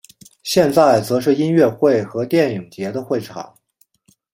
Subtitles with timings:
[0.41, 3.55] 现在则是音乐会和电影节的会场。